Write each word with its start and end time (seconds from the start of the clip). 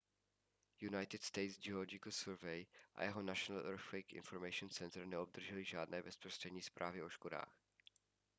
united 0.79 1.21
states 1.23 1.57
geological 1.57 2.11
survey 2.11 2.55
usgs 2.61 3.03
a 3.03 3.11
jeho 3.11 3.21
national 3.23 3.59
earthquake 3.67 4.13
information 4.21 4.67
center 4.71 5.05
neobdržely 5.05 5.65
žádné 5.65 6.01
bezprostřední 6.03 6.61
zprávy 6.61 7.03
o 7.03 7.09
škodách 7.09 7.57